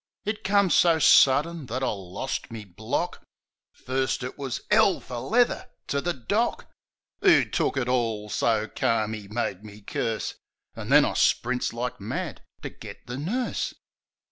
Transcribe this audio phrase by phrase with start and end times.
[0.25, 3.21] It come so sudden that I lorst me block.
[3.71, 6.65] First, it was, 'Ell fer leather to the doc,
[7.23, 10.33] 'Oo took it all so calm 'e made me curse—
[10.75, 13.75] An' then I sprints like mad to get the nurse.